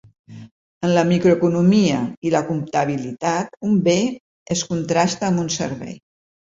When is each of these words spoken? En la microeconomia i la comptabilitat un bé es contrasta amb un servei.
En 0.87 0.93
la 0.95 1.03
microeconomia 1.09 1.99
i 2.29 2.33
la 2.37 2.43
comptabilitat 2.49 3.55
un 3.71 3.79
bé 3.91 3.97
es 4.59 4.69
contrasta 4.75 5.31
amb 5.33 5.47
un 5.49 5.59
servei. 5.63 5.99